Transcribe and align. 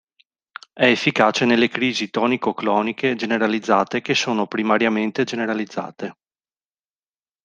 È 0.73 0.83
efficace 0.83 1.45
nelle 1.45 1.67
crisi 1.69 2.09
tonico-cloniche 2.09 3.13
generalizzate 3.13 4.01
che 4.01 4.15
sono 4.15 4.47
primariamente 4.47 5.25
generalizzate. 5.25 6.15